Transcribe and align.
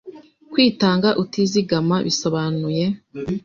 Kwitanga 0.51 1.09
utizigama 1.23 1.95
bisobanuye 2.07 2.85